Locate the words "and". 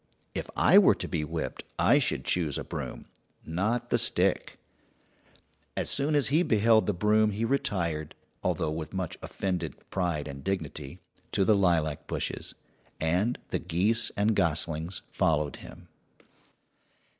10.27-10.43, 12.99-13.37, 14.17-14.35